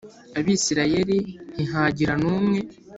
[0.39, 1.17] Abisirayeli
[1.53, 2.59] ntihagira n umwe